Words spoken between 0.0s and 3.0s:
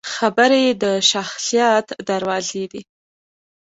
خبرې د شخصیت دروازې دي